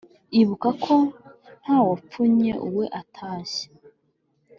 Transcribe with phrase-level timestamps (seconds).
[0.39, 0.95] ibuka ko
[1.61, 3.65] nta wapfunye uwe atashye